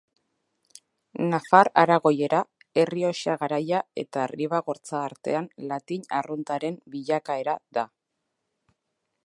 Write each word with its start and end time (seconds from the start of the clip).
Nafar-aragoiera 1.33 2.39
Errioxa 2.83 3.35
Garaia 3.43 3.81
eta 4.05 4.23
Ribagortza 4.33 4.97
artean 5.11 5.49
latin 5.73 6.09
arruntaren 6.23 6.81
bilakaera 6.97 7.55
da. 7.79 7.85